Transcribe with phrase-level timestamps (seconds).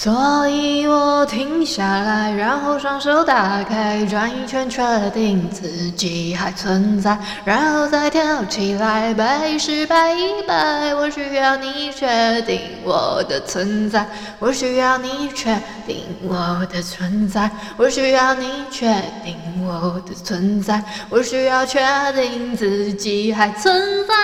[0.00, 4.80] 所以我停下来，然后双手打开，转一圈，确
[5.10, 14.06] 定自己还存在，然后再跳起来，百十百一百，我需要你确定我的存在，
[14.38, 15.52] 我需要你确
[15.84, 18.86] 定我的存在，我需要你确
[19.24, 19.36] 定
[19.66, 20.80] 我的存在，
[21.10, 21.80] 我需要确
[22.14, 23.74] 定自己还存
[24.06, 24.14] 在。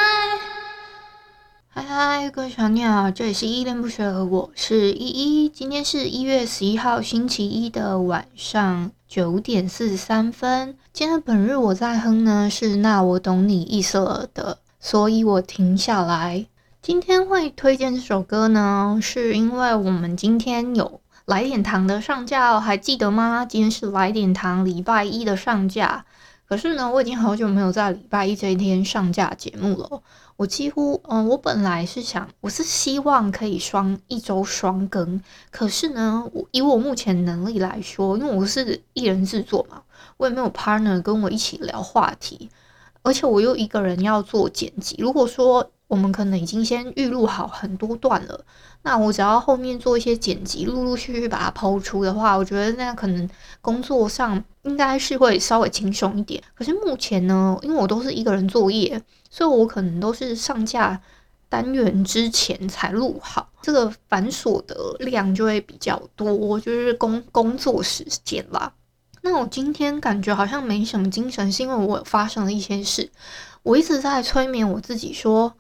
[1.77, 5.49] 嗨嗨，各位小鸟，这里是依恋不舍，我是依依。
[5.49, 10.77] 今天是一月十一号星期一的晚上九点四十三分。
[10.93, 16.47] 今天本日我在哼呢是那我懂你意思了的，所以我停下来。
[16.81, 23.45] 今天会推荐这首歌呢，是因为我们今天有来点糖的上架，还记得吗？
[23.45, 26.05] 今天是来点糖礼拜一的上架。
[26.47, 30.03] 可是呢，我已经好久没有在礼拜一这一天上架节目了。
[30.37, 35.23] 我几乎，嗯，我本来是想，我是希望可以双一周双更。
[35.51, 39.83] 可是呢，我以我目前能力来说，因为我是一人制作嘛，
[40.17, 42.51] 我也没有 partner 跟我一起聊话题，
[43.03, 44.97] 而且我又一个人要做剪辑。
[44.99, 48.45] 如果说我们可能已经先预录好很多段了。
[48.83, 53.31] 那我只要后面做一些剪辑，陆陆续续把它抛出的话，我觉得那可能
[53.63, 56.43] 工作上应该是会稍微轻松一点。
[56.53, 61.01] 可是目前呢，因为我都是一个人作业，所以我可能都是上架
[61.49, 68.73] 单元之前才录好，这个繁琐的量就会比较多，就是工工作时间啦。
[69.23, 73.09] 那我今天感觉好像没什么精神，是因为我发生了一些事，
[73.63, 75.55] 我一直在催眠我自己说。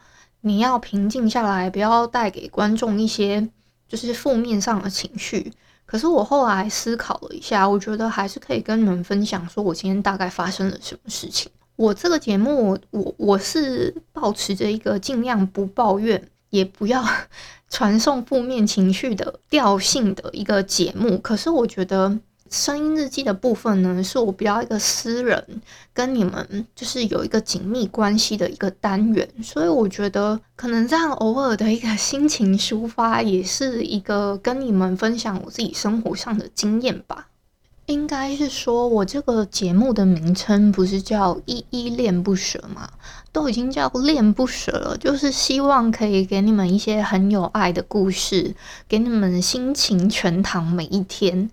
[0.47, 3.49] 你要平静下来，不要带给观众一些
[3.88, 5.50] 就是负面上的情绪。
[5.87, 11.50] 可是我后来思考了一下，我觉得还是可以跟你们分享，说我今天大概发生了什么事情。
[11.77, 17.03] 我这个节目，我我是抱持着一个尽量不抱怨，也不要
[17.71, 21.19] 传送负面情绪的调性的一个节目。
[21.19, 22.19] 可是我觉得。
[22.50, 25.62] 声音日记的部分呢，是我比较一个私人，
[25.93, 37.28] 跟你们就是有一个紧密关系的一个单元，所以我觉得可能这样偶尔的一个心情抒发，也是一个跟你们分享我自己生活上的经验吧。
[37.87, 42.88] 应该是说，我这个节目的名称不是叫依依恋不舍吗？
[43.31, 48.54] 都已经叫恋不舍了，就是希望可以给你们一些很有爱的故事，
[48.88, 51.50] 给你们心情全糖每一天。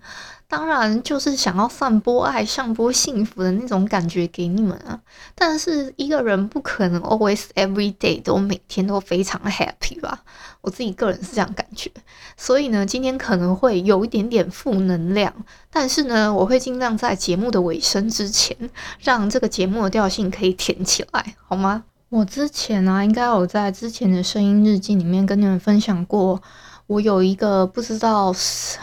[0.52, 5.00] 当然，就是想要散播爱、散播幸福的那种感觉给你们啊！
[5.34, 10.20] 但是一个人不可能 always every day 都每天都非常 happy 吧？
[10.60, 11.90] 我自己个人是这样感觉。
[12.36, 15.32] 所以呢，今天可能会有一点点负能量，
[15.70, 18.54] 但是呢，我会尽量在节目的尾声之前，
[19.00, 21.84] 让这个节目的调性可以甜起来，好吗？
[22.10, 26.42] 我之前、啊，应该有在之前的声音日记里面跟你们分享过，
[26.88, 28.78] 我有一个不知道是。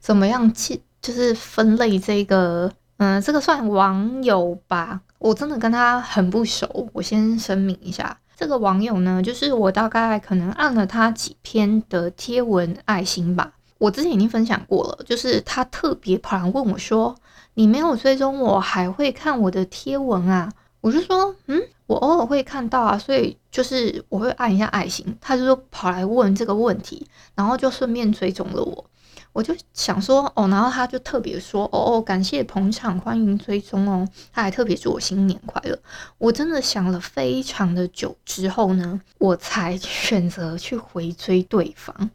[0.00, 5.00] 怎么样去就是分类这个，嗯，这个算网友吧？
[5.18, 13.52] 我真的跟他很不熟，我先声明一下，这个网友呢，就是我大概可能按了他几篇的贴文爱心吧。
[13.78, 17.16] 我之前已经分享过了，就是他特别跑来问我说
[17.54, 20.48] ：“你没有追踪我，还会看我的贴文啊？”
[20.80, 28.84] 我就说：“嗯，我偶尔会看到啊，所以就是我会按一下爱心。”他就说跑来问这个问题，然后就顺便追踪了我。
[29.32, 35.78] 我就想说哦，然后他就特别说哦哦，感谢捧场，欢迎追踪哦，他还特别祝我新年快乐。
[36.18, 42.10] 我真的想了非常的久之后呢，我才选择去回追对方。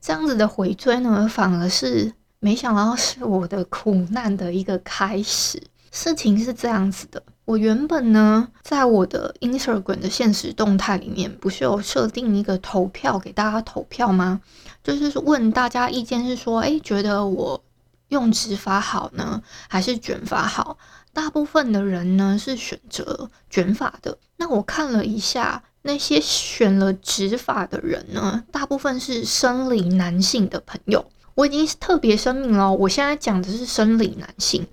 [0.00, 5.62] 这样子的回追呢，反而是没想到是我的苦难的一个开始。
[5.92, 14.40] 事情是这样子的，我原本呢，在我的 Instagram 的现实动态里面，不是有设定一个投票给大家投票吗？
[14.82, 17.62] 就是问大家意见是说，诶，觉得我
[18.08, 20.78] 用直发好呢，还是卷发好？
[21.12, 24.16] 大部分的人呢是选择卷发的。
[24.36, 31.10] 那我看了一下，那些选了直发的人呢，大部分是生理男性的朋友。
[31.34, 34.66] 我已经特别声明了，我现在讲的是生理男性。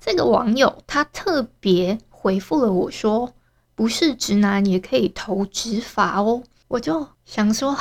[0.00, 3.34] 这个网友他特别回复了我说
[3.74, 7.76] ：“不是直男也可以投直发哦。”我就想说，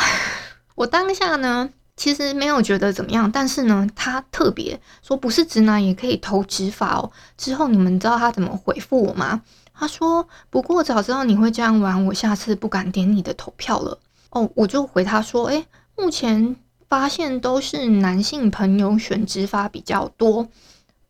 [0.77, 7.11] 我当下呢其实没有觉得怎么样，但是呢，他特别说不是直男也可以投直发哦。
[7.35, 9.41] 之后你们知道他怎么回复我吗？
[9.73, 13.97] 他说：“不过早知道你会这样玩，我下次不敢点你的投票了。”
[14.29, 15.65] 哦，我就回他说：“诶，
[15.95, 16.55] 目前
[16.87, 20.47] 发现都是男性朋友选直发比较多。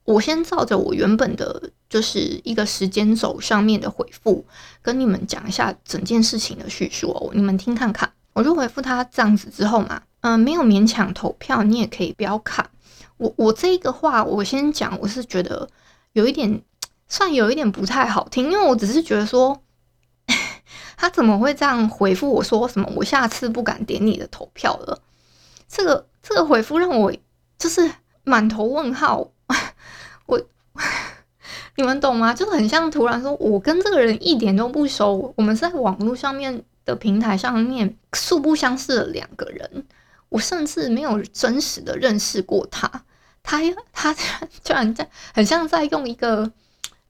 [0.06, 4.46] 我先照着我原本的就是一个时间轴上面的回复，
[4.82, 10.00] 跟你们讲一下整件事情的叙述哦，你们听看看。”我就回复他这样子之后嘛。
[10.22, 12.70] 嗯，没有勉强投票，你也可以不要看。
[13.18, 15.68] 我我这个话，我先讲，我是觉得
[16.14, 16.62] 有一点，
[17.08, 19.64] 算有一点不太好听，因为我只是觉得说，
[20.98, 22.88] 他怎么会这样回复我说什么？
[22.96, 25.00] 我下次不敢点你的投票了。
[25.68, 27.12] 这个这个回复让我
[27.58, 27.92] 就是
[28.24, 29.32] 满头问号。
[30.28, 30.40] 我
[31.76, 32.36] 你们懂吗？
[32.36, 39.86] 就很像突然说，我跟这个人一点都不熟，我们是在网络上面的平台上面素不相识的两个人。
[40.30, 42.90] 我甚至没有真实的认识过他，
[43.44, 43.62] 他
[43.94, 44.14] 他
[44.64, 46.52] 居然在很像在用一个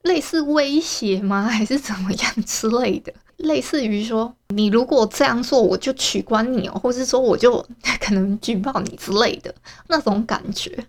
[0.04, 1.44] 类似威胁吗？
[1.50, 3.12] 还是怎么样之类的？
[3.38, 7.66] 类似于说，你如果这样做，我就取关你哦，或是说我就
[8.00, 9.54] 可能举报你之类的
[9.88, 10.86] 那种感觉，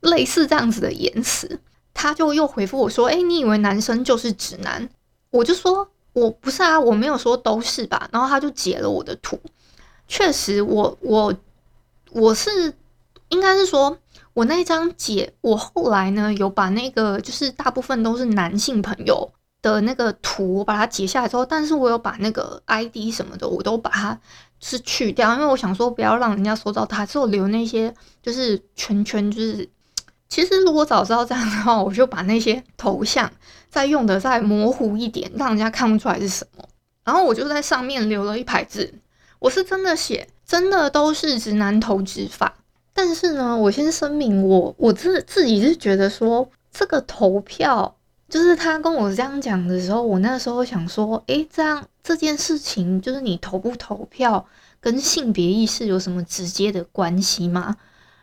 [0.00, 1.58] 类似这样子的言辞，
[1.94, 4.88] 他就又回复我说：“诶，你以为男生就是直男？”
[5.32, 9.40] 我就说：“我不是啊，我没有说都是吧。”然后他就截了我的图，
[10.06, 11.34] 确实我，我
[12.12, 12.34] 我。
[12.34, 12.74] 是
[13.28, 13.96] 应该是说，
[14.34, 19.32] 我那张截，我后来呢有把那个就是大部分都是男性朋友
[19.62, 24.20] 的那个图，我把它截下来之后，但是我有把那个 ID 什么的，我都把它
[24.60, 29.66] 是去掉，因为我想说不要让人家搜到它，只有留那些就是圈圈，就是
[30.28, 33.32] 其实如果早知道这样的话，我就把那些头像
[33.72, 36.62] 再用的再模糊一点，让人家看不出来是什么，
[37.02, 38.92] 然后我就在上面留了一排字，
[39.38, 40.28] 我是真的写。
[40.44, 42.52] 真的都是直男投直发，
[42.92, 47.96] 但是呢，我先声明我，我自自己是觉得说，这个投票
[48.28, 54.46] 就是他跟我这样讲的时候，我那时候想说，诶，这样这件事情就是你投不投票
[54.78, 57.76] 跟性别意识有什么直接的关系吗？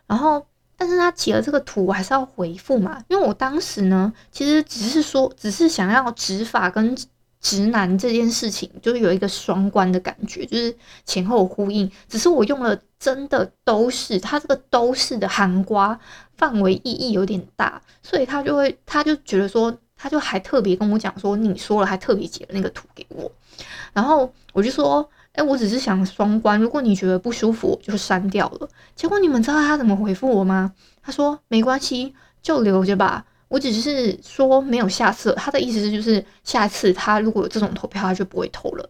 [0.06, 0.46] 然后，
[0.80, 6.98] 但是他截了这个图，我还是要回复嘛，因为我当时呢，其实只是说，只是想要执法跟。
[7.42, 11.90] 直男这件事情就是有一个双关的感觉，就是前后呼应。
[12.10, 15.98] 只是我用了真的都是，他这个都是的含瓜
[16.36, 23.32] 范围意义有点大，所以他就会，他就觉得说，他就还特别跟我讲说，你说了，还特别截了那个图给我。
[23.94, 25.10] 然后我就说，
[25.40, 28.68] 哎，我只是想双关，如果你觉得不舒服，就删掉了。
[28.94, 30.74] 结果你们知道他怎么回复我吗？
[31.02, 33.26] 他说没关系，就留着吧。
[33.48, 38.90] 我只是说没有下次，他的意思是就是下次他如果有这种投票，他就不会投了。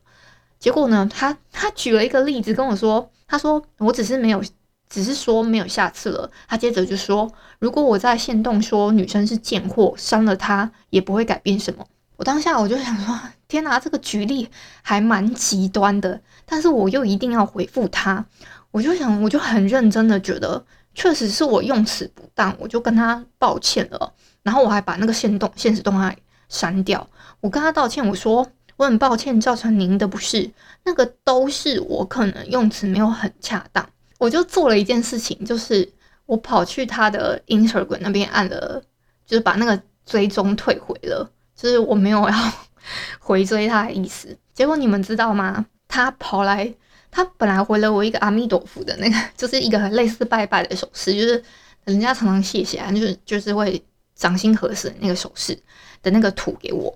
[0.57, 4.44] 结果呢，他他举了一个例子跟我说，他说我只是没有，
[4.90, 6.31] 只是说没有下次了。
[6.48, 11.86] 他接着就说，如果我在限动说女生是贱货，删了他也不会改变什么。
[12.19, 13.18] 我当下我就想说，
[13.48, 14.50] 天哪，这个举例
[14.81, 18.25] 还蛮极端的，但是我又一定要回复他，
[18.71, 24.12] 我就想，我就很认真的觉得，确实是我用词不当，我就跟他抱歉了。
[24.44, 26.13] 然后我还把那个现动、现实动态
[26.50, 27.07] 删掉。
[27.39, 28.45] 我跟他道歉，我说
[28.75, 30.51] 我很抱歉造成您的不适，
[30.83, 33.89] 那个都是我可能用词没有很恰当。
[34.18, 35.90] 我就做了一件事情，就是
[36.26, 38.83] 我跑去他的 Instagram 那边按了，
[39.26, 42.54] 就是把那个追踪退回了，就是我没有要
[43.19, 44.37] 回追他的意思。
[44.54, 45.66] 结果你们知道吗？
[45.87, 46.71] 他跑来，
[47.11, 51.44] 他本来回了我一个阿弥陀佛的那个， 就是一个很类似拜拜的手势，就是
[51.85, 53.83] 人家常常谢谢啊，就是就是会。
[54.19, 55.57] 掌心合十那个手势
[56.04, 56.94] 的那个图给我，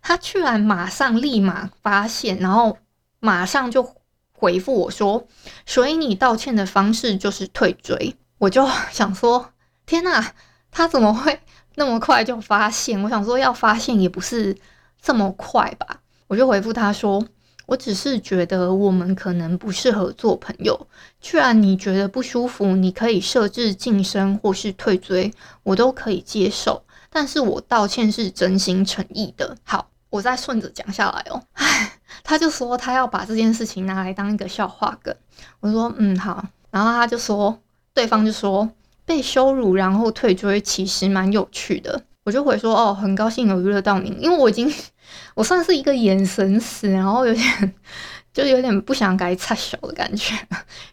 [0.00, 2.78] 他居然马上立马发现，然后
[3.20, 3.86] 马上就
[4.32, 5.28] 回复我说
[5.66, 9.52] ：“所以你道歉的方式就是退追。”我就 想说
[9.84, 10.32] ：“天哪，
[10.70, 11.38] 他怎么会
[11.76, 14.56] 那么快就发现？”我想说要发现也不是
[15.00, 16.00] 这么快吧。
[16.26, 17.24] 我就回复他说。
[17.66, 20.86] 我只是觉得我们可能不适合做朋友。
[21.18, 26.84] 既然你觉得不舒服，你可以设置晋升或是退追，我都可以接受。
[27.08, 29.56] 但是我道歉是真心诚意的。
[29.64, 31.42] 好，我再顺着讲下来哦。
[31.54, 35.16] 唉， 他就说他要把这件事情拿来当一个笑话梗。
[35.60, 37.58] 我说嗯好，然后他就说，
[37.94, 38.70] 对方就说
[39.04, 42.02] 被羞辱然后退追其实蛮有趣的。
[42.24, 44.72] 我就回说哦，很高兴有娱乐到您，因为我已经。
[45.36, 47.74] 我算是一个眼神死，然后有点，
[48.32, 50.34] 就有点不想改插手的感觉，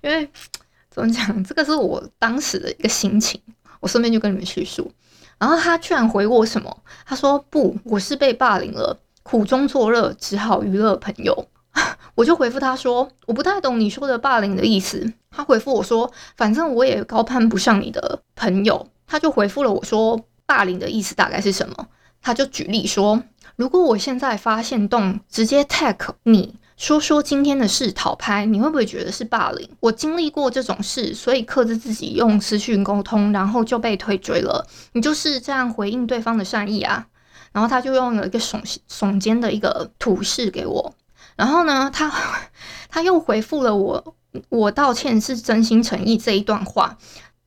[0.01, 0.29] 因为
[0.89, 3.39] 怎么讲，这个是我当时的一个心情，
[3.79, 4.91] 我顺便就跟你们叙述。
[5.39, 6.83] 然后他居然回我什么？
[7.05, 11.47] 他说不，我是被霸凌了，苦中作乐，只好娱乐朋友。
[12.15, 15.13] 我就回复他说，我不太懂你说的霸凌的意思。
[15.29, 18.87] 他回复我说，反正我也高攀不上你的朋友。
[19.07, 21.87] 他就回复了我说，霸凌的意思大概是什么？
[22.21, 23.23] 他就举例说，
[23.55, 29.69] 如果我现在发现动直接 tag 你说说今天的事讨拍，你会不会觉得是霸凌？
[29.79, 34.65] 我经历过这种事，所以克制自己用私讯沟通，然后就被退追了。
[34.93, 37.07] 你就是这样回应对方的善意啊？
[37.51, 40.93] 然后他就用了一个耸耸肩的一个图示给我。
[41.35, 42.11] 然后呢，他
[42.89, 44.15] 他又回复了我，
[44.49, 46.97] 我道歉是真心诚意这一段话。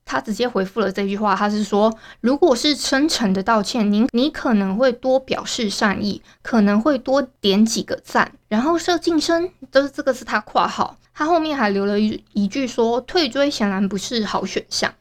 [0.07, 14.93] 他直接回复了这句话，他是说，如果是真诚的道歉，您你可能会多表示善意，可能会多点几个赞，然后设晋升，就是这个是他括号，他后面还留了一一句说，退追显然不是好选项。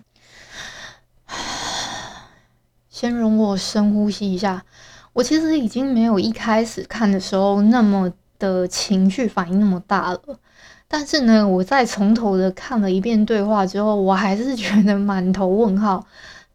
[2.89, 4.63] 先容我深呼吸一下，
[5.11, 8.13] 我其实已经没有一开始看的时候那么。
[8.51, 10.19] 的情绪反应那么大了，
[10.89, 16.05] 但是呢，我再从头的看了一遍对话之后，我还是觉得满头问号。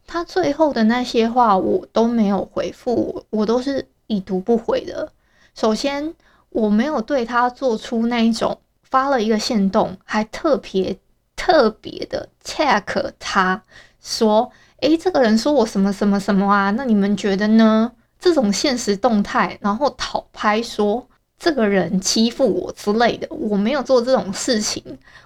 [0.07, 5.11] 他最后的那些话我都没有回复，我都是已读不回的。
[5.55, 6.15] 首先，
[6.51, 10.99] 我没有对他做出那一种发了一个限动，还特别
[11.37, 13.63] 特别的 check 他
[14.03, 16.71] 说：“诶，这个人说我什么什么什么啊？
[16.73, 21.07] 那你们觉得呢？”这种现实动态，然后讨拍说。
[21.39, 24.83] 这个人欺负我之类的，我没有做这种事情，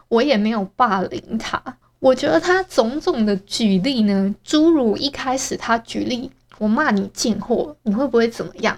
[0.09, 1.63] 我也没有霸凌他。
[1.99, 8.77] 我觉得他种种的举例呢，诸如一开始他举例我骂你贱货，你会不会怎么样？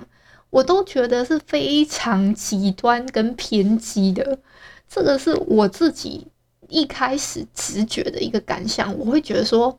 [0.51, 4.39] 我都觉得是非常极端跟偏激的。
[4.89, 6.29] 这个是我自己
[6.69, 9.77] 一开始直觉的一个感想，我会觉得说，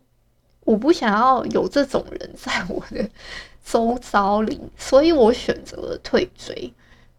[0.65, 3.07] 我不想要有这种人在我的
[3.63, 6.73] 周遭里，所以我选择了退追。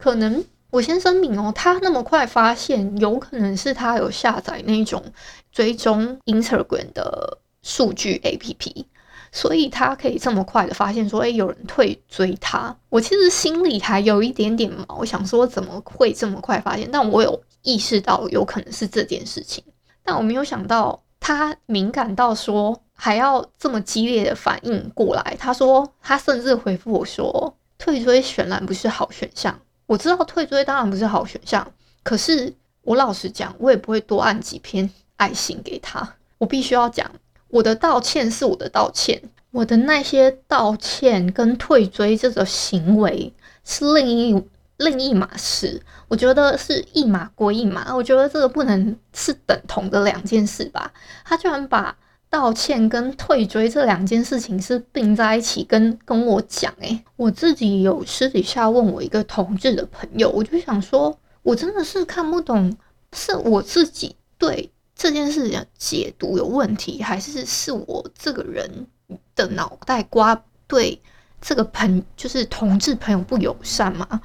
[0.07, 5.03] 可能我先声明哦，他那么快发现，有可能是他有下载那种
[5.51, 8.85] 追踪 Instagram 的数据 APP，
[9.33, 12.77] 所以他可以这么快的发现说，诶，有人退追他。
[12.89, 16.89] 我其实心里还有一点点毛，想说怎么会这么快发现？
[16.93, 19.65] 但我有意识到有可能是这件事情，
[20.05, 25.37] 但我没有想到他敏感到说还要这么激烈的反应过来。
[25.37, 29.59] 他说，他甚至回复我说，退追显然不是好选项。
[29.87, 31.67] 我知道退追当然不是好选项，
[32.03, 32.53] 可是
[32.83, 36.15] 我老实讲，我也不会多按几篇爱心给他。
[36.39, 37.11] 我必须要讲，
[37.49, 43.33] 我的道歉是我的道歉，我的那些道歉跟退追这个行为
[43.65, 44.45] 是另一
[44.77, 45.81] 另一码事。
[46.09, 50.93] 我觉得是一码归一码，我觉得这个不能是等同的两件事吧。
[51.25, 51.97] 他居然把。
[52.29, 62.77] 道歉跟退追这两件事情是并在一起跟跟我讲，诶，我自己有私底下问我一个同志的朋友，我就想说，我真的是看不懂，
[63.13, 68.87] 是我自己对这件事情解读有问题，还是是我这个人
[69.35, 71.01] 的脑袋瓜对
[71.41, 74.21] 这个朋就是同志朋友不友善嘛？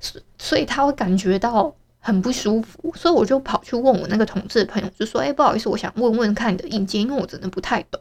[0.00, 1.74] 所所以他会感觉到。
[2.04, 8.00] 很不舒服，所以我就跑去问我那个同志的朋友，就说：“哎，不好意思，我想问问看你的意见，因为我真的不太懂。”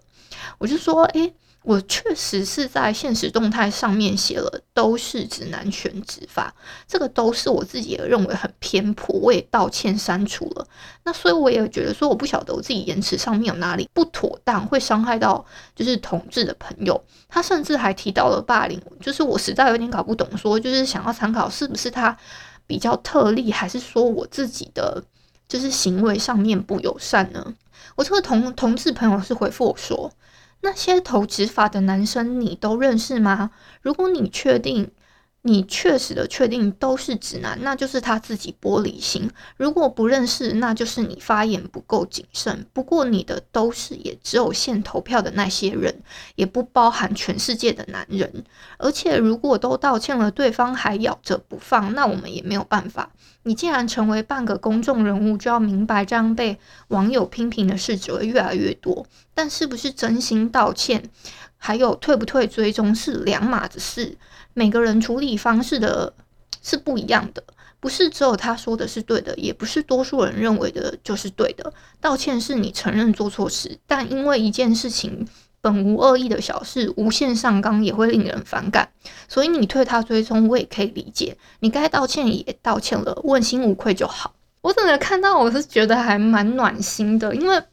[0.58, 1.32] 我就说：“哎，
[1.62, 6.52] 我确实是在现实动态上面写了都是指南权执法，
[6.88, 10.66] 这个都是我自己也认为很偏颇，我也道歉删除了。
[11.04, 17.00] 那所以我也觉得说，我不晓得我自己言辞上面有哪里不妥当，会伤害到就是同志的朋友。
[17.30, 22.18] 他甚至还提到了霸凌，就是我实在有点搞不懂，说就是想要参考是不是他。”
[22.72, 25.04] 比较特例，还是说我自己的
[25.46, 27.54] 就是行为上面不友善呢？
[27.98, 30.10] 我这个同同事朋友是回复我说，
[30.62, 33.52] 那些投执法的男生你都认识吗？
[33.82, 34.90] 如果你确定。
[35.44, 39.28] 你确实的确定都是直男，那就是他自己玻璃心。
[39.58, 42.66] 如果不认识，那就是你发言不够谨慎。
[42.74, 46.04] 不过你的都是也只有限投票的那些人，
[46.36, 48.44] 也不包含全世界的男人。
[48.78, 53.10] 而且如果都道歉了，对方还咬着不放，那我们也没有办法。
[53.44, 59.04] 你既然成为半个公众人物，就要明白这样被网友批评的事只会越来越多。
[59.34, 61.02] 但是不是真心道歉，
[61.64, 64.18] 还有退不退追踪是两码子事。
[64.56, 66.12] 每个人处理方式的
[66.64, 67.44] 是不一样的，
[67.80, 71.72] 不是只有他说的是对的，也不是多数人认为的就是对的。
[72.02, 75.28] 道歉是你承认做错事，但因为一件事情
[75.62, 78.90] 本无恶意的小事，无限上纲也会令人反感，
[79.30, 81.38] 所以你退他追踪，我也可以理解。
[81.60, 84.34] 你该道歉也道歉了，问心无愧就好。
[84.62, 87.64] 我怎么看到，我是觉得还蛮暖心的，因为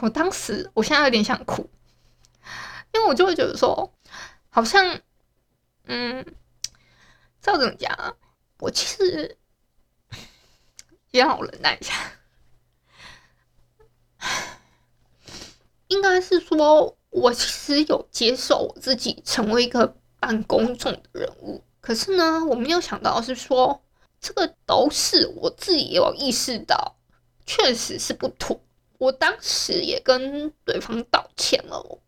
[0.00, 1.68] 我当时我现在有点想哭，
[2.96, 3.92] 因为我就会觉得说，
[4.48, 5.00] 好像。
[5.88, 6.26] 嗯，
[7.40, 8.12] 这怎么讲啊？
[8.58, 9.38] 我其实
[11.12, 11.94] 也好忍耐一下。
[15.86, 23.84] 应该是说，我其实有接受我自己成为一个半公众的人物，可是呢，我没有想到是说，
[24.20, 26.96] 这个都是我自己有意识到，
[27.46, 28.60] 确实是不妥。
[28.98, 32.00] 我当时也跟对方道歉了，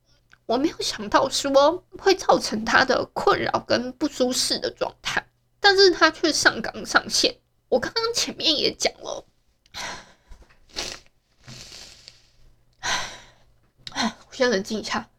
[0.49, 5.23] 我没有想到说会造成他的困扰跟不舒适的状态，
[5.61, 7.37] 但是他却上纲上线。
[7.69, 9.27] 我刚刚前面也讲了，
[13.91, 15.11] 哎， 我先冷静一下。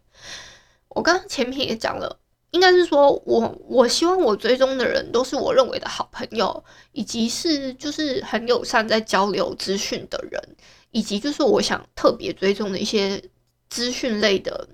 [0.88, 2.20] 我刚刚前面也讲了，
[2.50, 10.56] 应该是说我我希望我追踪的人都是我认为的好朋友，以及是就是很友善在交流资讯的人。
[10.90, 13.24] 以及就是我想特别追踪的一些
[13.70, 14.68] 资讯类的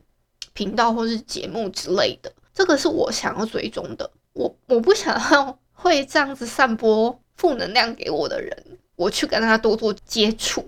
[0.56, 4.10] 频道或是节目之类的，这个是我想要追踪的。
[4.34, 10.68] 我我不想要会这样子散播负能量给我的人，我去跟他多做接触，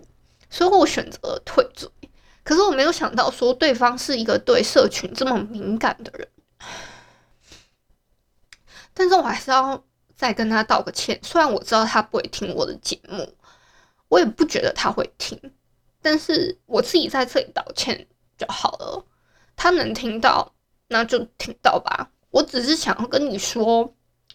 [0.50, 1.90] 所以我选择了退追。
[2.44, 6.28] 可是我没有想到说对方是一个对社群这么敏感的人，
[8.94, 9.84] 但是我还是要
[10.16, 11.20] 再跟他道个歉。
[11.24, 13.34] 虽然我知道他不会听我的节目。
[14.10, 15.38] 我也不觉得他会听，
[16.02, 19.06] 但是我自己在这里道歉就好了。
[19.68, 20.54] 他能听到，
[20.88, 22.10] 那就听到吧。
[22.32, 23.94] 我只是想要跟你说，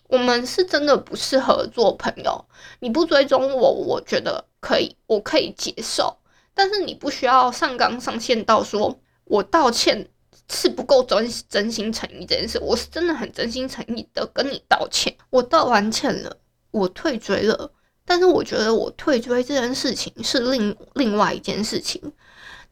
[0.09, 2.45] 我们是真的不适合做朋友。
[2.81, 6.15] 你不追踪我，我觉得可以，我可以接受。
[6.53, 10.07] 但是你不需要上纲上线到说我道歉
[10.51, 12.59] 是不够真真心诚意这件事。
[12.61, 15.17] 我是真的很真心诚意的跟你道歉。
[15.31, 16.37] 我道完歉了，
[16.73, 17.73] 我退追了。
[18.05, 22.13] 但是我觉得我退追这件事情是另另外一件事情，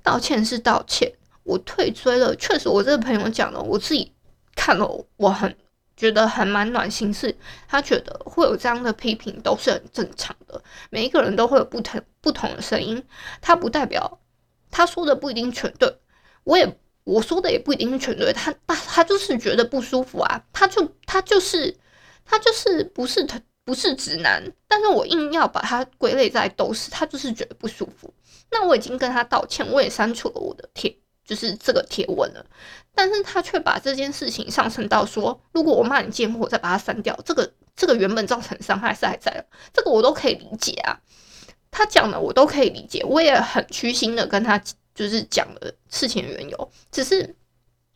[0.02, 1.10] 道歉是道歉，
[1.42, 4.12] 我退追了，确实我这个朋友讲了，我自己
[4.54, 5.56] 看了，我很
[5.96, 7.34] 觉得还蛮暖心，是
[7.68, 13.02] 他觉得会有这样的批评都是很正常的，每一个人都会有不同不同的声音，
[13.40, 14.20] 他不代表
[14.70, 15.94] 他说的不一定全对，
[16.44, 21.76] 我也我说的也不一定是全对，他他他就是觉得不舒服啊，他就他就是
[22.24, 23.40] 他就是不是他。
[23.62, 28.12] 不是直男，但是我硬要把他归类在都是，他就是觉得不舒服。
[28.50, 30.92] 那我已经跟他道歉，我也删除了我的贴，
[31.30, 32.44] 就是这个贴文了。
[32.92, 40.98] 但是他却把这件事情上升到说，如果我骂你贱货，再把它删掉，这个这个原本造成伤害是还在的，这个我都可以理解啊。
[41.70, 44.60] 他讲的我都可以理解，我也很虚心的跟他
[44.92, 46.72] 就是讲了事情的缘由。
[46.90, 47.32] 只是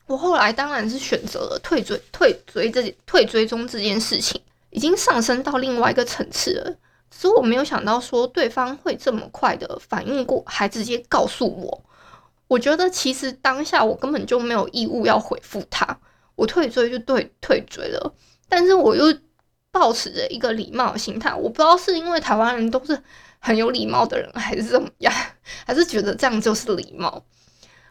[0.06, 4.40] 我后来当然是选择了退追，退追这退追踪这件事情。
[4.70, 6.76] 已经上升到另外一个层次了，
[7.08, 11.84] 只是我没有想到说对方会这么快的反应过，还直接告诉我。
[12.54, 15.98] 我觉得其实当下我根本就没有义务要回复他，
[16.36, 18.14] 我退追就对退追了。
[18.48, 19.12] 但是我又
[19.72, 22.96] 抱持着一个礼貌的心态，我不知道是因为台湾人都是
[23.40, 25.12] 很有礼貌的人，还是怎么样，
[25.66, 27.24] 还是觉得这样就是礼貌。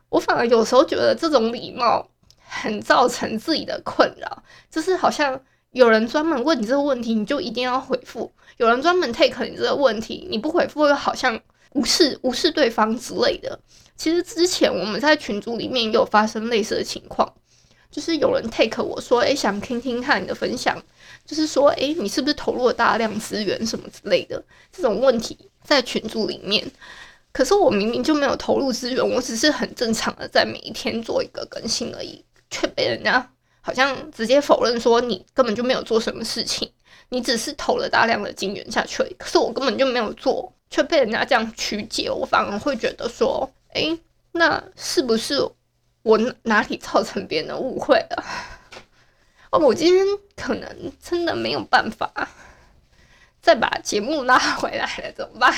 [0.07, 2.07] 我反而有时候觉得这种礼貌
[2.45, 5.41] 很造成自己的困扰，就是好像。
[5.73, 11.39] 有人专门问你这个问题，你就一定要回复；有人专门 take 你这个问题，你不回复又好像
[11.73, 13.59] 无视无视对方之类的。
[13.95, 17.31] 其实之前我们在群组里面也有发生类似的情况，
[17.91, 20.81] 就是有人 take 我说，诶，想听听看你的分享，
[21.25, 26.65] 就是说，诶，你是不是投入了大量资源什么之类的这种问题在群组里面。
[27.31, 33.29] 可是我明明就没有投入资源，我只是很正常的在每一天做一个更新而已，却被人家。
[33.65, 36.69] 好像直接否认说你根本就没有做什么事情，
[37.09, 43.95] 你只是投了大量的金元下去，可是我根本就没有做，却被人家这样曲解，我反而会觉得说，诶，
[44.31, 45.47] 那是不是
[46.01, 48.23] 我哪里造成别人的误会了？
[49.51, 50.03] 哦，我今天
[50.35, 52.11] 可能真的没有办法
[53.39, 55.53] 再把节目拉回来了，怎么办？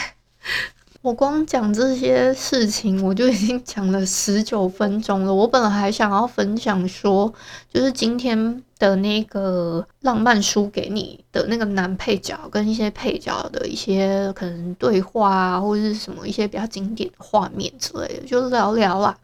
[1.06, 5.32] 我光讲这些事情，我就已经讲了十九分钟了。
[5.32, 7.32] 我本来还想要分享说，
[7.72, 19.15] 就是今天的那个浪漫输给你的那个男配角跟一些配角的一些可能对话啊，或者是什么一些比较经典的画面之类的，就聊聊啦，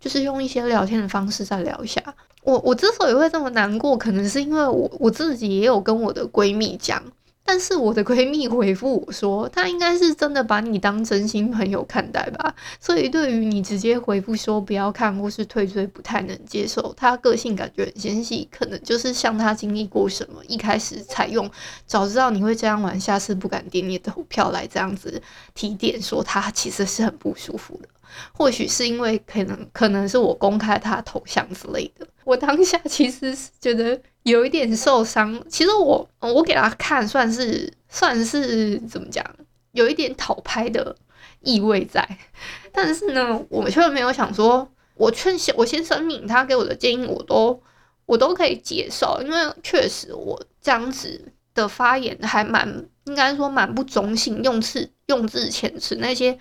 [0.00, 2.02] 就是用一些聊天的方式再聊一下。
[2.44, 7.02] 我我之所以会这么难过，可能是因为我我自己也有跟我的闺蜜讲。
[7.46, 16.92] 但是我的闺蜜回复我说，她应该是真的把你当真心朋友看待吧，所以对于你直接回复说不要看或是退追不太能接受。
[16.94, 21.48] 她个性感觉很纤细，可能就是像她经历过什么，一开始采用
[21.86, 25.22] 早知道你会这样玩，下次不敢点你的投票来这样子
[25.54, 27.88] 提点，说她其实是很不舒服的。
[28.32, 33.98] 或许是因为可能可能是我公开她头像之类的，我当下其实是觉得。
[34.26, 39.24] 有一点受伤，其实我我给他看算是算是怎么讲，
[39.70, 40.96] 有一点讨拍的
[41.42, 42.04] 意味在。
[42.72, 47.62] 但是呢，我却没有想说，我劝我先声明，他给我的建议我都
[48.04, 56.36] 我都可以接受，因为确实我这样子的发言还蛮应该说蛮不中性，用词用字遣词那些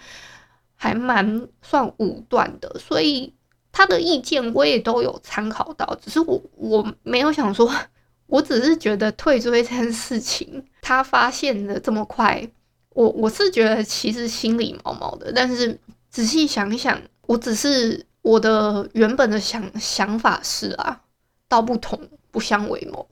[0.76, 3.32] 还蛮算武断的，所以
[3.76, 7.70] 他的意见我也都有参考到，只是我我没有想说。
[8.28, 12.50] 我只是觉得退追这件事情，他发现的这么快，
[12.90, 15.32] 我我是觉得其实心里毛毛的。
[15.32, 21.00] 但是仔细想一想，我只是我的原本的想想法是啊，
[21.48, 22.00] 道不同
[22.32, 23.08] 不相为谋，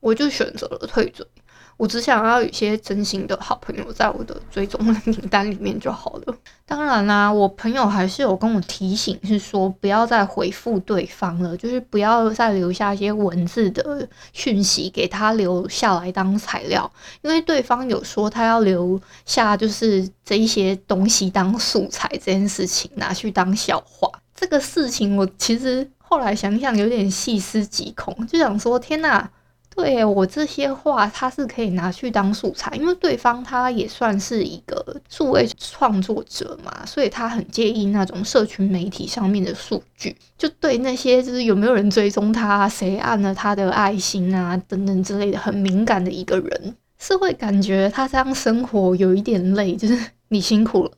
[0.00, 1.26] 我就选择了退追。
[1.76, 6.34] 我只想要有一些真心的好朋友在我的追踪名单里面就好了。
[6.66, 16.90] 当然啦，我朋友还是有跟我提醒，是说不要再回复对方了，就是不要再留下一些文字的讯息给他留下来当材料，
[17.22, 24.08] 因为对方有说他要留下就是这一些东西当素材，这件事情拿去当笑话。
[24.34, 29.30] 这个事情我其实后来想想有点细思极恐，就想说天哪！
[29.74, 50.90] 对我这些话，他是可以拿去当素材，因为对方他也算是一个数位创作者嘛，所以他很介意那种社群媒体上面的数据，就对那些就是有没有人追踪他，谁按了他的爱心啊等等之类的很敏感的一个人，是会感觉他这样生活有一点累，就是 你辛苦了。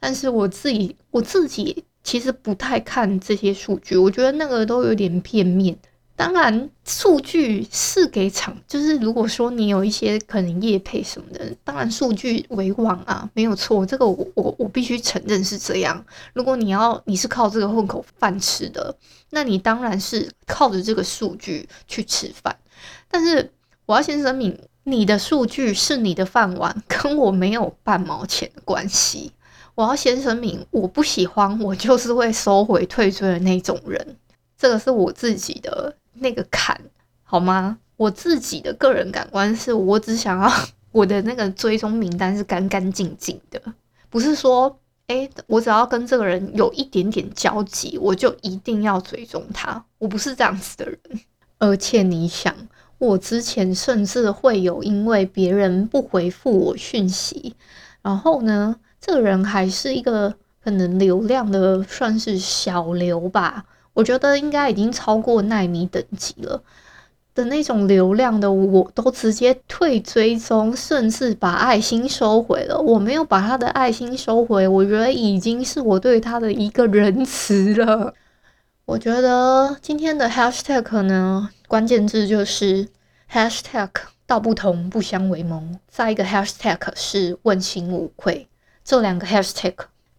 [0.00, 5.76] 但是我自己我自己其实不太看这些数据，我觉得那个都有点片面。
[6.16, 16.02] 当然，数据是给厂，就是如果说你有一些可能业配什么的，当然数据为王啊，没有错，这个我我我必须承认是这样。
[16.32, 18.96] 如果你要你是靠这个混口饭吃的，
[19.28, 22.56] 那你当然是靠着这个数据去吃饭。
[23.10, 23.52] 但是
[23.84, 29.32] 我要先声明，你的数据是你的饭碗，跟我没有半毛钱的关系。
[29.74, 34.16] 我要先声明，我不喜欢，我就是会收回退追的那种人，
[34.56, 35.94] 这个是我自己的。
[36.18, 36.80] 那个坎
[37.22, 37.78] 好吗？
[37.96, 40.50] 我自己的个人感官是我只想要
[40.92, 43.60] 我的那个追踪名单是干干净净的，
[44.10, 49.84] 不是说诶，我只要跟这个人有一点点交集，我就一定要追踪他。
[49.98, 50.98] 我不是这样子的人。
[51.58, 52.54] 而且你想，
[52.98, 57.54] 我之前甚至会有因为别人不回复我讯息，
[58.02, 63.64] 然后呢，这个人还是一个可能流量的算是小流吧。
[63.96, 66.62] 我觉得应该已经超过奈米等级了
[67.34, 72.78] 的那种流量的，我都直接退追踪，甚至把爱心收回了。
[72.78, 78.12] 我没有把他的爱心收回，我觉得已经是我对他的一个仁慈了。
[78.84, 82.86] 我觉得今天的 hashtag 呢，关键字就是
[83.32, 83.88] hashtag
[84.26, 88.46] 道不同不相为谋，再一个 hashtag 是问心无愧，
[88.84, 89.74] 这两个 hashtag。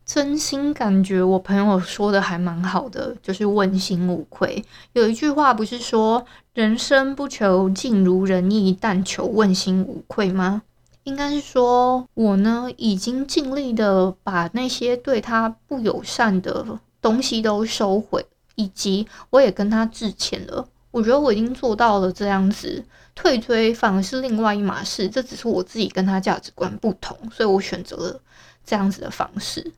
[0.07, 4.63] 真心感觉我朋友说的还蛮好的，就是问心无愧。
[4.93, 10.61] 有一句话不是说“人生不求尽如人意，但求问心无愧”吗？
[11.03, 16.65] 应该是说我呢已经尽力的把那些对他不友善的
[17.01, 20.65] 东西都收回，以及我也跟他致歉了。
[20.91, 22.81] 我觉得我已经做到了这样子，
[23.13, 25.09] 退追反而是另外一码事。
[25.09, 28.21] 这只是我自己跟他价值观不同，所以我选择了
[28.65, 29.69] 这样子的方式。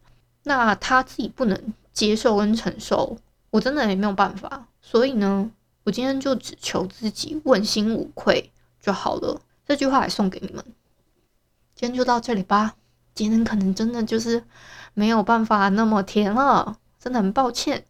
[0.43, 3.17] 那他自己不能接受跟承受，
[3.49, 4.67] 我真的也没有办法。
[4.81, 5.51] 所以呢，
[5.83, 9.41] 我今天就只求自己问心无愧就好了。
[9.67, 10.63] 这句话也送给你们。
[11.75, 12.75] 今天就到这里吧。
[13.13, 14.43] 今天可能真的就是
[14.93, 17.85] 没有办法那么甜了，真的很抱歉。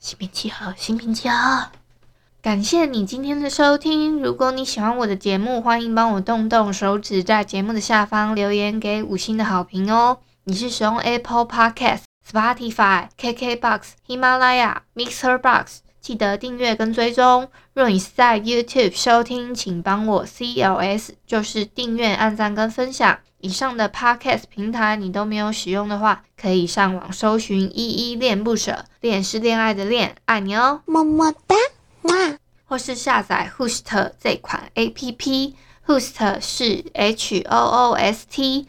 [0.00, 1.70] 心平气和，心平气和。
[2.40, 4.22] 感谢你今天的收听。
[4.22, 10.18] 如果你喜欢我的节目，欢迎帮我动动手指，在节目的下方留言给五星的好评哦。
[10.48, 17.50] 你是使用 Apple Podcast、Spotify、KKBox、喜马拉雅、Mixer Box，记得订阅跟追踪。
[17.74, 23.18] 若你是在 YouTube 收听，请帮我 CLS，就是订阅、按赞跟分享。
[23.40, 31.56] 以上的 Podcast 平台你都没有使用的话，可以上网搜寻“依依恋不舍”，恋是恋爱的恋，爱你哦，么么哒，
[32.02, 32.38] 哇！
[32.66, 38.68] 或是下载 Host 这款 APP，Host 是 H O O S T。